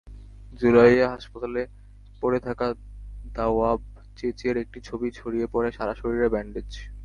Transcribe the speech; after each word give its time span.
জুলাইয়ে 0.59 1.05
হাসপাতালে 1.07 1.61
পড়ে 2.21 2.39
থাকা 2.39 2.67
দাওয়াবচেচের 3.35 4.55
একটি 4.57 4.79
ছবি 4.87 5.07
ছড়িয়ে 5.11 5.47
পড়ে, 5.53 5.69
সারা 5.71 5.93
শরীরে 5.95 6.27
ব্যান্ডেজ। 6.33 6.69